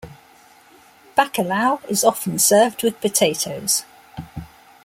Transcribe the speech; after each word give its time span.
Bacalhau 1.15 1.79
is 1.87 2.03
often 2.03 2.39
served 2.39 2.81
with 2.81 2.99
potatoes. 3.01 3.83